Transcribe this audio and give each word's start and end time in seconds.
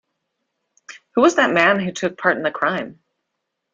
Who 1.11 1.21
was 1.21 1.35
the 1.35 1.47
man 1.47 1.79
who 1.79 1.91
took 1.91 2.13
a 2.13 2.15
part 2.15 2.35
in 2.37 2.41
the 2.41 2.49
crime? 2.49 3.03